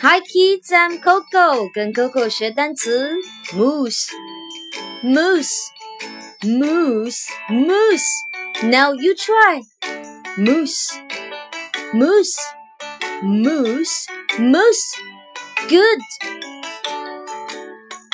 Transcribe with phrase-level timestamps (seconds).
[0.00, 3.16] Hi kids, I'm Coco，跟 Coco 学单词
[3.52, 4.12] moose,
[5.02, 5.70] moose,
[6.44, 8.06] moose, moose.
[8.62, 9.60] Now you try
[10.36, 10.92] moose,
[11.92, 12.38] moose,
[13.22, 14.06] moose,
[14.38, 14.94] moose.
[15.68, 15.98] Good.